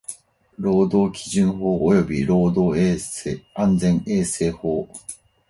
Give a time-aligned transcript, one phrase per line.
[0.57, 2.73] 労働基準法及び労働
[3.53, 4.89] 安全衛生法